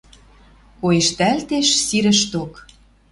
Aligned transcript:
Коэштӓлтеш 0.79 1.67
сирӹшток. 1.85 2.53